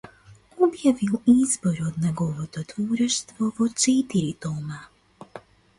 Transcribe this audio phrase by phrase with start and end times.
[0.67, 4.85] Објавил избор од неговото творештво во четири тома.